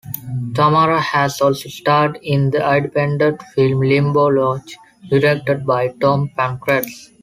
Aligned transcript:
Tamara 0.55 0.99
has 0.99 1.39
also 1.41 1.69
starred 1.69 2.17
in 2.23 2.49
the 2.49 2.57
independent 2.75 3.39
film 3.53 3.81
"Limbo 3.81 4.29
Lounge", 4.29 4.75
directed 5.11 5.63
by 5.63 5.89
Tom 5.89 6.31
Pankratz. 6.35 7.11